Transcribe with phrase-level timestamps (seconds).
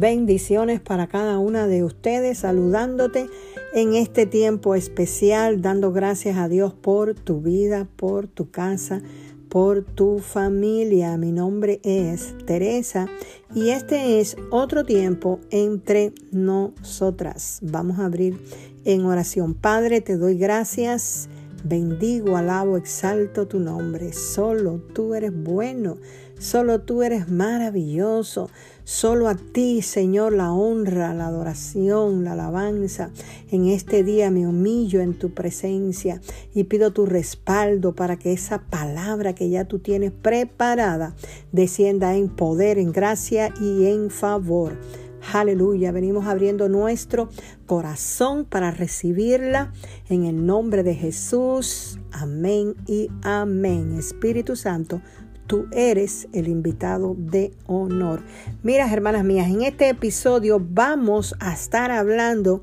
[0.00, 3.26] Bendiciones para cada una de ustedes, saludándote
[3.74, 9.02] en este tiempo especial, dando gracias a Dios por tu vida, por tu casa,
[9.48, 11.16] por tu familia.
[11.16, 13.08] Mi nombre es Teresa
[13.52, 17.58] y este es otro tiempo entre nosotras.
[17.62, 18.38] Vamos a abrir
[18.84, 19.54] en oración.
[19.54, 21.28] Padre, te doy gracias.
[21.64, 24.12] Bendigo, alabo, exalto tu nombre.
[24.12, 25.96] Solo tú eres bueno.
[26.38, 28.48] Solo tú eres maravilloso.
[28.84, 33.10] Solo a ti, Señor, la honra, la adoración, la alabanza.
[33.50, 36.22] En este día me humillo en tu presencia
[36.54, 41.14] y pido tu respaldo para que esa palabra que ya tú tienes preparada
[41.52, 44.78] descienda en poder, en gracia y en favor.
[45.32, 47.28] Aleluya, venimos abriendo nuestro
[47.66, 49.72] corazón para recibirla
[50.08, 51.98] en el nombre de Jesús.
[52.12, 53.96] Amén y amén.
[53.98, 55.02] Espíritu Santo,
[55.48, 58.22] tú eres el invitado de honor.
[58.62, 62.62] Mira, hermanas mías, en este episodio vamos a estar hablando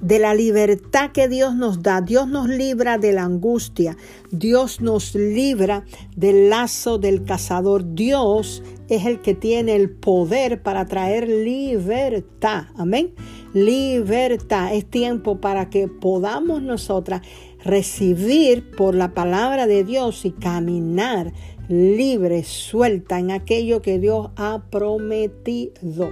[0.00, 2.00] de la libertad que Dios nos da.
[2.00, 3.96] Dios nos libra de la angustia.
[4.30, 7.94] Dios nos libra del lazo del cazador.
[7.94, 12.64] Dios es el que tiene el poder para traer libertad.
[12.76, 13.14] Amén.
[13.54, 14.74] Libertad.
[14.74, 17.22] Es tiempo para que podamos nosotras
[17.64, 21.32] recibir por la palabra de Dios y caminar
[21.68, 26.10] libre, suelta en aquello que Dios ha prometido.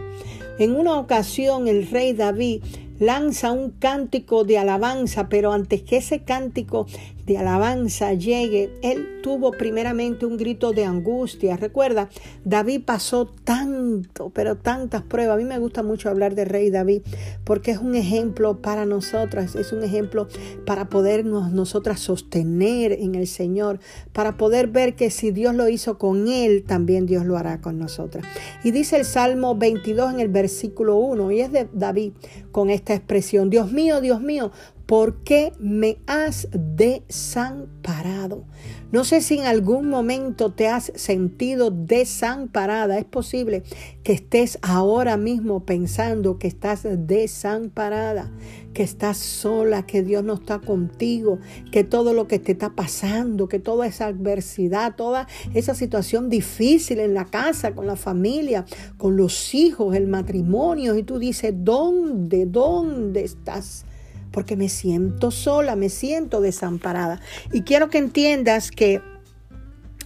[0.58, 2.62] En una ocasión el rey David
[2.98, 6.86] lanza un cántico de alabanza, pero antes que ese cántico
[7.26, 11.56] de alabanza llegue, él tuvo primeramente un grito de angustia.
[11.56, 12.10] Recuerda,
[12.44, 15.34] David pasó tanto, pero tantas pruebas.
[15.34, 17.02] A mí me gusta mucho hablar de rey David
[17.44, 20.28] porque es un ejemplo para nosotras, es un ejemplo
[20.66, 23.80] para podernos nosotras sostener en el Señor,
[24.12, 27.78] para poder ver que si Dios lo hizo con él, también Dios lo hará con
[27.78, 28.24] nosotras.
[28.62, 32.12] Y dice el Salmo 22 en el versículo 1, y es de David
[32.52, 34.52] con esta expresión, Dios mío, Dios mío,
[34.86, 38.44] ¿Por qué me has desamparado?
[38.92, 42.98] No sé si en algún momento te has sentido desamparada.
[42.98, 43.62] Es posible
[44.02, 48.30] que estés ahora mismo pensando que estás desamparada,
[48.74, 51.38] que estás sola, que Dios no está contigo,
[51.72, 57.00] que todo lo que te está pasando, que toda esa adversidad, toda esa situación difícil
[57.00, 58.66] en la casa, con la familia,
[58.98, 63.86] con los hijos, el matrimonio, y tú dices, ¿dónde, dónde estás?
[64.34, 67.20] Porque me siento sola, me siento desamparada.
[67.52, 69.00] Y quiero que entiendas que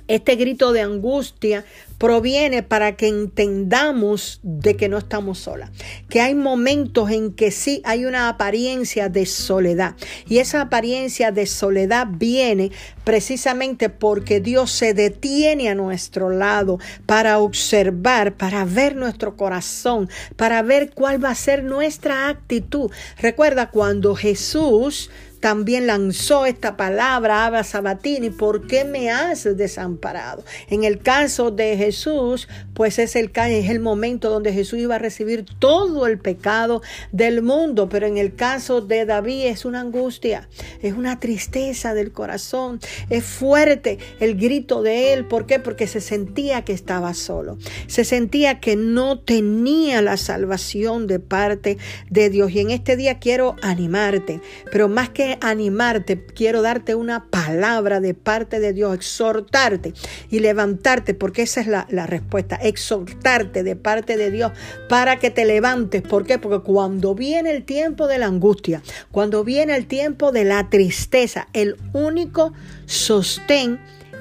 [0.07, 1.65] este grito de angustia
[1.99, 5.71] proviene para que entendamos de que no estamos solas,
[6.09, 9.95] que hay momentos en que sí hay una apariencia de soledad
[10.29, 12.71] y esa apariencia de soledad viene
[13.05, 20.63] precisamente porque Dios se detiene a nuestro lado para observar, para ver nuestro corazón, para
[20.63, 22.91] ver cuál va a ser nuestra actitud.
[23.19, 25.11] Recuerda cuando Jesús
[25.41, 30.45] también lanzó esta palabra, Abba Sabatini, ¿por qué me has desamparado?
[30.69, 34.99] En el caso de Jesús, pues es el, es el momento donde Jesús iba a
[34.99, 36.83] recibir todo el pecado
[37.13, 40.49] del mundo, pero en el caso de David es una angustia,
[40.83, 45.59] es una tristeza del corazón, es fuerte el grito de él, ¿por qué?
[45.59, 51.79] Porque se sentía que estaba solo, se sentía que no tenía la salvación de parte
[52.11, 52.51] de Dios.
[52.53, 54.41] Y en este día quiero animarte,
[54.71, 59.93] pero más que animarte, quiero darte una palabra de parte de Dios, exhortarte
[60.31, 64.53] y levantarte, porque esa es la, la respuesta, exhortarte de parte de Dios
[64.89, 66.03] para que te levantes.
[66.03, 66.39] ¿Por qué?
[66.39, 71.49] Porque cuando viene el tiempo de la angustia, cuando viene el tiempo de la tristeza,
[71.53, 72.53] el único
[72.87, 73.79] sostén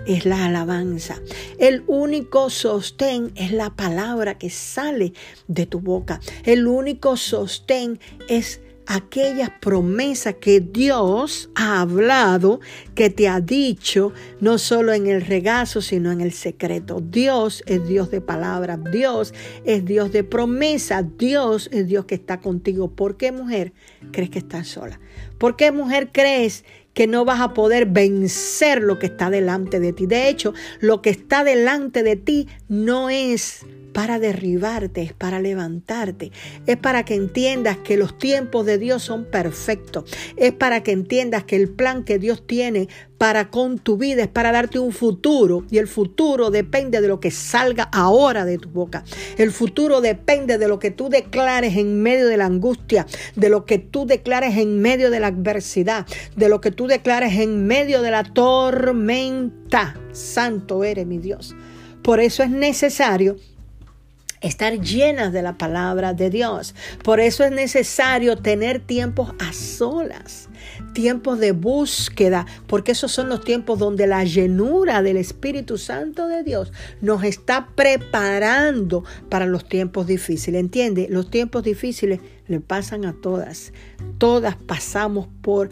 [0.08, 1.20] es la alabanza.
[1.60, 5.14] El único sostén es la palabra que sale
[5.48, 6.20] de tu boca.
[6.44, 12.62] El único sostén es aquellas promesas que Dios ha hablado,
[12.96, 17.02] que te ha dicho, no solo en el regazo, sino en el secreto.
[17.02, 19.34] Dios es Dios de palabras, Dios
[19.66, 22.90] es Dios de promesa, Dios es Dios que está contigo.
[22.90, 23.74] ¿Por qué mujer
[24.12, 25.00] crees que estás sola?
[25.38, 26.64] ¿Por qué mujer crees
[26.98, 30.08] que no vas a poder vencer lo que está delante de ti.
[30.08, 36.32] De hecho, lo que está delante de ti no es para derribarte, es para levantarte,
[36.68, 40.04] es para que entiendas que los tiempos de Dios son perfectos,
[40.36, 44.28] es para que entiendas que el plan que Dios tiene para con tu vida es
[44.28, 48.70] para darte un futuro y el futuro depende de lo que salga ahora de tu
[48.70, 49.04] boca.
[49.40, 53.66] El futuro depende de lo que tú declares en medio de la angustia, de lo
[53.66, 56.06] que tú declares en medio de la adversidad,
[56.36, 60.00] de lo que tú declares en medio de la tormenta.
[60.12, 61.56] Santo eres mi Dios.
[62.04, 63.38] Por eso es necesario
[64.48, 66.76] estar llenas de la palabra de Dios.
[67.04, 70.50] Por eso es necesario tener tiempos a solas,
[70.94, 76.44] tiempos de búsqueda, porque esos son los tiempos donde la llenura del Espíritu Santo de
[76.44, 76.72] Dios
[77.02, 80.60] nos está preparando para los tiempos difíciles.
[80.60, 81.08] ¿Entiende?
[81.10, 83.74] Los tiempos difíciles le pasan a todas.
[84.18, 85.70] Todas pasamos por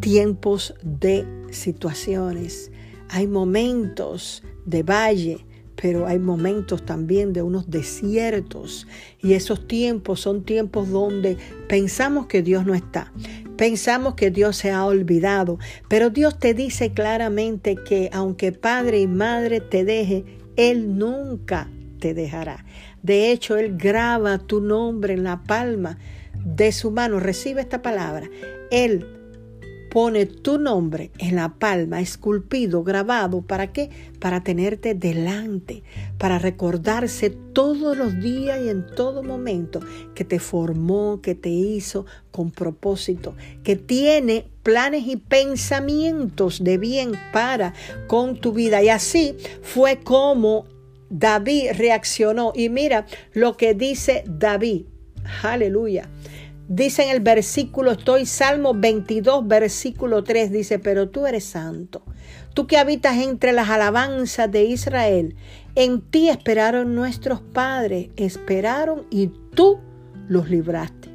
[0.00, 2.70] tiempos de situaciones.
[3.08, 5.46] Hay momentos de valle,
[5.80, 8.86] pero hay momentos también de unos desiertos
[9.22, 11.36] y esos tiempos son tiempos donde
[11.68, 13.12] pensamos que Dios no está,
[13.56, 19.06] pensamos que Dios se ha olvidado, pero Dios te dice claramente que aunque padre y
[19.06, 20.24] madre te deje,
[20.56, 21.68] Él nunca
[22.00, 22.64] te dejará.
[23.02, 25.98] De hecho, Él graba tu nombre en la palma
[26.44, 27.20] de su mano.
[27.20, 28.28] Recibe esta palabra.
[28.70, 29.06] Él
[29.94, 33.42] pone tu nombre en la palma, esculpido, grabado.
[33.42, 33.90] ¿Para qué?
[34.18, 35.84] Para tenerte delante,
[36.18, 39.78] para recordarse todos los días y en todo momento
[40.16, 47.12] que te formó, que te hizo con propósito, que tiene planes y pensamientos de bien
[47.32, 47.72] para
[48.08, 48.82] con tu vida.
[48.82, 50.64] Y así fue como
[51.08, 52.52] David reaccionó.
[52.52, 54.86] Y mira lo que dice David.
[55.44, 56.08] Aleluya.
[56.68, 62.02] Dice en el versículo, estoy Salmo 22, versículo 3, dice, pero tú eres santo.
[62.54, 65.36] Tú que habitas entre las alabanzas de Israel,
[65.74, 69.78] en ti esperaron nuestros padres, esperaron y tú
[70.26, 71.10] los libraste.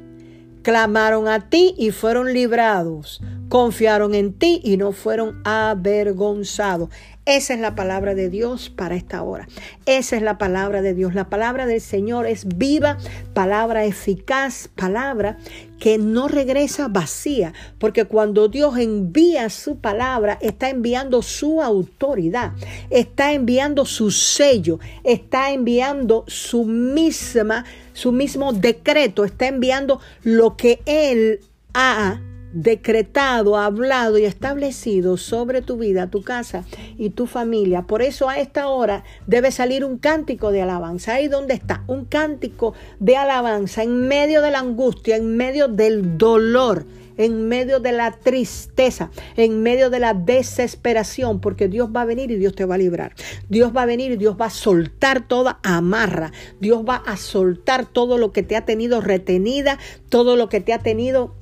[0.62, 3.20] Clamaron a ti y fueron librados.
[3.48, 6.90] Confiaron en ti y no fueron avergonzados.
[7.30, 9.46] Esa es la palabra de Dios para esta hora.
[9.86, 11.14] Esa es la palabra de Dios.
[11.14, 12.98] La palabra del Señor es viva,
[13.34, 15.38] palabra eficaz, palabra
[15.78, 22.50] que no regresa vacía, porque cuando Dios envía su palabra, está enviando su autoridad,
[22.90, 30.80] está enviando su sello, está enviando su misma, su mismo decreto, está enviando lo que
[30.84, 31.38] Él
[31.74, 32.20] ha
[32.52, 36.64] decretado, hablado y establecido sobre tu vida, tu casa
[36.98, 37.82] y tu familia.
[37.82, 41.14] Por eso a esta hora debe salir un cántico de alabanza.
[41.14, 46.18] Ahí donde está, un cántico de alabanza en medio de la angustia, en medio del
[46.18, 46.86] dolor
[47.20, 52.30] en medio de la tristeza, en medio de la desesperación, porque Dios va a venir
[52.30, 53.12] y Dios te va a librar.
[53.50, 56.32] Dios va a venir y Dios va a soltar toda amarra.
[56.60, 60.72] Dios va a soltar todo lo que te ha tenido retenida, todo lo que te
[60.72, 61.34] ha tenido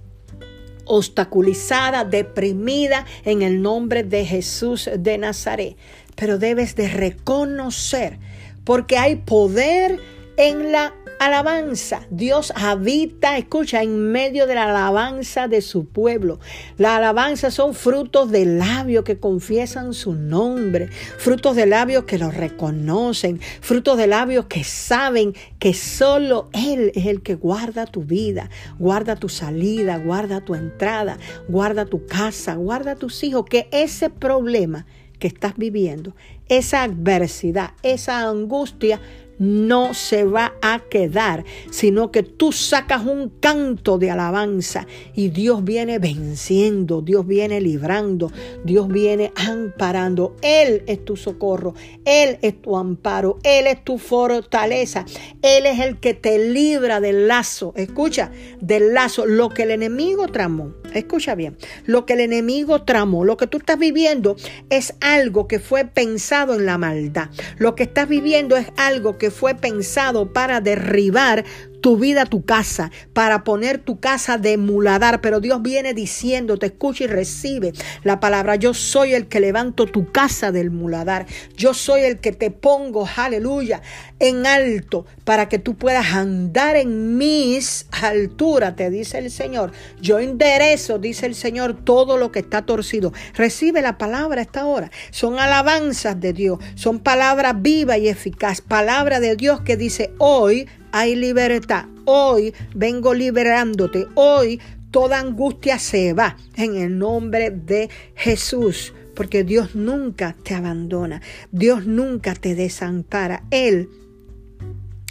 [0.88, 5.76] obstaculizada, deprimida en el nombre de Jesús de Nazaret.
[6.16, 8.18] Pero debes de reconocer,
[8.64, 10.00] porque hay poder
[10.36, 12.06] en la alabanza.
[12.10, 16.38] Dios habita, escucha, en medio de la alabanza de su pueblo.
[16.76, 20.88] La alabanza son frutos de labios que confiesan su nombre,
[21.18, 27.06] frutos de labios que lo reconocen, frutos de labios que saben que solo Él es
[27.06, 31.18] el que guarda tu vida, guarda tu salida, guarda tu entrada,
[31.48, 34.86] guarda tu casa, guarda tus hijos, que ese problema
[35.18, 36.14] que estás viviendo,
[36.48, 39.00] esa adversidad, esa angustia,
[39.38, 45.64] no se va a quedar, sino que tú sacas un canto de alabanza y Dios
[45.64, 48.30] viene venciendo, Dios viene librando,
[48.64, 50.36] Dios viene amparando.
[50.42, 51.74] Él es tu socorro,
[52.04, 55.04] Él es tu amparo, Él es tu fortaleza,
[55.42, 60.28] Él es el que te libra del lazo, escucha, del lazo, lo que el enemigo
[60.28, 60.74] tramó.
[60.94, 64.36] Escucha bien, lo que el enemigo tramó, lo que tú estás viviendo
[64.70, 67.28] es algo que fue pensado en la maldad.
[67.58, 71.44] Lo que estás viviendo es algo que fue pensado para derribar
[71.80, 75.20] tu vida, tu casa, para poner tu casa de muladar.
[75.20, 77.72] Pero Dios viene diciendo, te escucha y recibe
[78.04, 78.56] la palabra.
[78.56, 81.26] Yo soy el que levanto tu casa del muladar.
[81.56, 83.82] Yo soy el que te pongo, aleluya,
[84.18, 89.72] en alto para que tú puedas andar en mis alturas, te dice el Señor.
[90.00, 93.12] Yo enderezo, dice el Señor, todo lo que está torcido.
[93.34, 94.90] Recibe la palabra esta hora.
[95.10, 98.60] Son alabanzas de Dios, son palabras vivas y eficaz.
[98.60, 101.86] Palabra de Dios que dice, hoy hay libertad.
[102.04, 104.06] Hoy vengo liberándote.
[104.14, 108.94] Hoy toda angustia se va en el nombre de Jesús.
[109.14, 111.20] Porque Dios nunca te abandona.
[111.50, 113.42] Dios nunca te desampara.
[113.50, 113.88] Él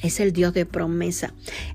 [0.02, 1.34] es el Dios de promesa.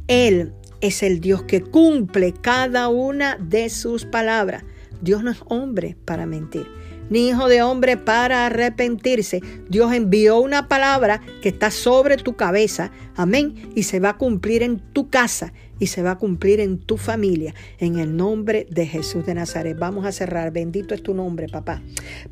[0.09, 4.65] Él es el Dios que cumple cada una de sus palabras.
[5.03, 6.67] Dios no es hombre para mentir
[7.11, 9.41] ni hijo de hombre para arrepentirse.
[9.69, 12.91] Dios envió una palabra que está sobre tu cabeza.
[13.17, 13.71] Amén.
[13.75, 16.97] Y se va a cumplir en tu casa, y se va a cumplir en tu
[16.97, 19.77] familia, en el nombre de Jesús de Nazaret.
[19.79, 20.53] Vamos a cerrar.
[20.53, 21.83] Bendito es tu nombre, papá.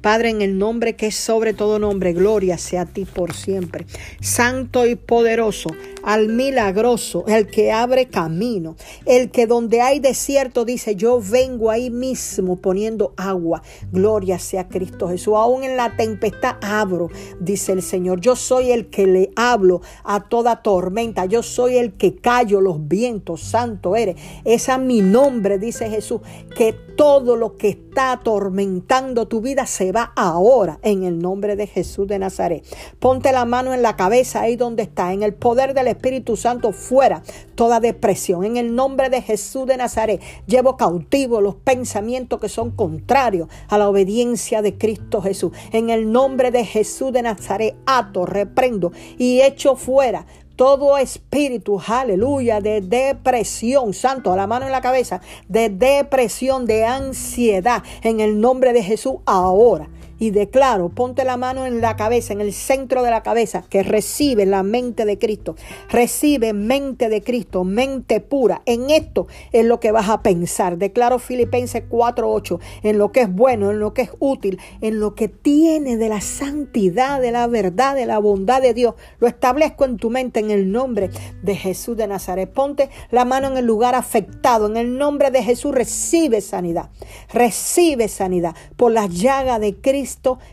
[0.01, 3.87] Padre, en el nombre que es sobre todo nombre, gloria sea a ti por siempre.
[4.21, 5.71] Santo y poderoso,
[6.03, 11.91] al milagroso, el que abre camino, el que donde hay desierto dice, yo vengo ahí
[11.91, 13.63] mismo poniendo agua.
[13.93, 15.35] Gloria sea Cristo Jesús.
[15.35, 18.21] Aún en la tempestad abro, dice el Señor.
[18.21, 21.27] Yo soy el que le hablo a toda tormenta.
[21.27, 23.40] Yo soy el que callo los vientos.
[23.41, 24.17] Santo eres.
[24.45, 26.21] Es mi nombre, dice Jesús.
[26.57, 31.67] Que todo lo que está atormentando tu vida se va ahora en el nombre de
[31.67, 32.65] Jesús de Nazaret.
[32.99, 35.13] Ponte la mano en la cabeza ahí donde está.
[35.13, 37.23] En el poder del Espíritu Santo fuera
[37.55, 38.45] toda depresión.
[38.45, 43.79] En el nombre de Jesús de Nazaret llevo cautivo los pensamientos que son contrarios a
[43.79, 45.53] la obediencia de Cristo Jesús.
[45.73, 50.27] En el nombre de Jesús de Nazaret ato, reprendo y echo fuera
[50.61, 56.85] todo espíritu, aleluya, de depresión, santo, a la mano en la cabeza, de depresión, de
[56.85, 59.89] ansiedad, en el nombre de Jesús ahora
[60.21, 63.83] y declaro, ponte la mano en la cabeza, en el centro de la cabeza, que
[63.83, 65.57] recibe la mente de Cristo.
[65.89, 68.61] Recibe mente de Cristo, mente pura.
[68.67, 70.77] En esto es lo que vas a pensar.
[70.77, 75.15] Declaro Filipenses 4:8, en lo que es bueno, en lo que es útil, en lo
[75.15, 78.97] que tiene de la santidad, de la verdad, de la bondad de Dios.
[79.21, 81.09] Lo establezco en tu mente en el nombre
[81.43, 82.53] de Jesús de Nazaret.
[82.53, 84.67] Ponte la mano en el lugar afectado.
[84.67, 86.91] En el nombre de Jesús recibe sanidad.
[87.33, 90.10] Recibe sanidad por las llagas de Cristo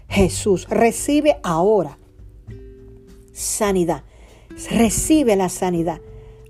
[0.08, 0.68] Jesús.
[0.70, 1.98] Recibe ahora
[3.38, 4.04] sanidad.
[4.72, 6.02] Recibe la sanidad.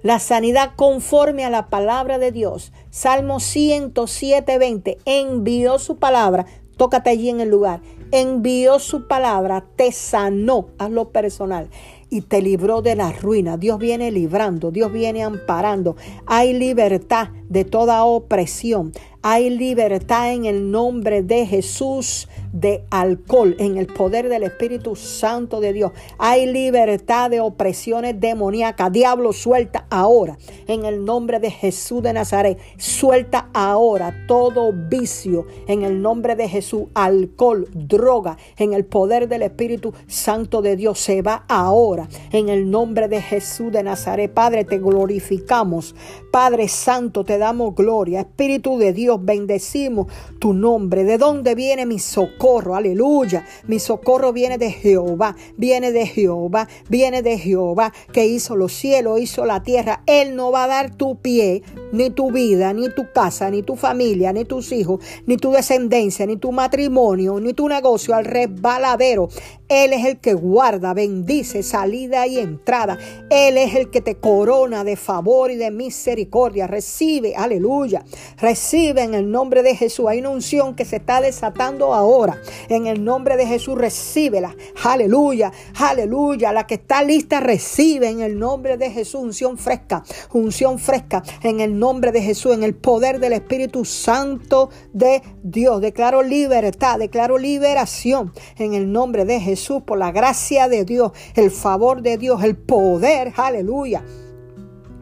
[0.02, 2.72] La sanidad conforme a la palabra de Dios.
[2.90, 4.98] Salmo 107, 20.
[5.06, 6.46] Envió su palabra.
[6.78, 7.82] Tócate allí en el lugar.
[8.12, 9.66] Envió su palabra.
[9.76, 10.68] Te sanó.
[10.78, 11.70] Hazlo personal
[12.10, 13.58] y te libró de la ruina.
[13.58, 15.96] Dios viene librando, Dios viene amparando.
[16.26, 18.94] Hay libertad de toda opresión.
[19.22, 25.60] Hay libertad en el nombre de Jesús de alcohol, en el poder del Espíritu Santo
[25.60, 25.92] de Dios.
[26.18, 28.92] Hay libertad de opresiones demoníacas.
[28.92, 30.38] Diablo, suelta ahora,
[30.68, 32.58] en el nombre de Jesús de Nazaret.
[32.78, 36.86] Suelta ahora todo vicio, en el nombre de Jesús.
[36.94, 41.00] Alcohol, droga, en el poder del Espíritu Santo de Dios.
[41.00, 44.34] Se va ahora, en el nombre de Jesús de Nazaret.
[44.34, 45.96] Padre, te glorificamos.
[46.32, 48.22] Padre Santo, te damos gloria.
[48.22, 50.08] Espíritu de Dios, bendecimos
[50.40, 51.04] tu nombre.
[51.04, 52.37] ¿De dónde viene mi socorro?
[52.40, 53.46] Aleluya.
[53.68, 59.20] Mi socorro viene de Jehová, viene de Jehová, viene de Jehová que hizo los cielos,
[59.20, 60.04] hizo la tierra.
[60.06, 63.76] Él no va a dar tu pie, ni tu vida, ni tu casa, ni tu
[63.76, 69.30] familia, ni tus hijos, ni tu descendencia, ni tu matrimonio, ni tu negocio al resbaladero.
[69.68, 72.98] Él es el que guarda, bendice salida y entrada.
[73.30, 76.68] Él es el que te corona de favor y de misericordia.
[76.68, 78.06] Recibe, aleluya.
[78.38, 80.08] Recibe en el nombre de Jesús.
[80.08, 82.27] Hay una unción que se está desatando ahora.
[82.70, 84.56] En el nombre de Jesús, recíbela.
[84.84, 86.52] Aleluya, aleluya.
[86.52, 89.22] La que está lista, recibe en el nombre de Jesús.
[89.22, 90.04] Unción fresca,
[90.34, 91.24] unción fresca.
[91.44, 95.82] En el nombre de Jesús, en el poder del Espíritu Santo de Dios.
[95.82, 99.84] Declaro libertad, declaro liberación en el nombre de Jesús.
[99.84, 104.04] Por la gracia de Dios, el favor de Dios, el poder, aleluya,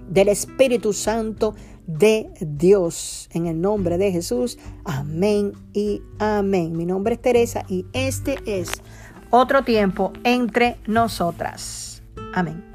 [0.10, 1.56] del Espíritu Santo
[1.88, 3.30] de Dios.
[3.32, 6.76] En el nombre de Jesús, amén y amén.
[6.76, 8.82] Mi nombre es Teresa y este es
[9.30, 12.04] otro tiempo entre nosotras.
[12.34, 12.75] Amén.